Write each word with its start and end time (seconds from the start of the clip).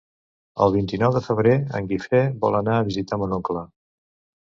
El 0.65 0.73
vint-i-nou 0.75 1.13
de 1.17 1.21
febrer 1.27 1.53
en 1.81 1.91
Guifré 1.93 2.25
vol 2.47 2.61
anar 2.65 2.81
a 2.83 2.91
visitar 2.91 3.25
mon 3.25 3.41
oncle. 3.43 3.69